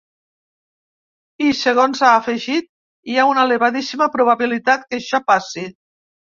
I, 1.47 1.51
segons 1.59 2.01
ha 2.07 2.09
afegit, 2.23 2.67
hi 3.13 3.21
ha 3.25 3.29
una 3.35 3.45
“elevadíssima 3.51 4.11
probabilitat” 4.19 4.91
que 4.91 5.03
això 5.03 5.25
passi. 5.33 5.71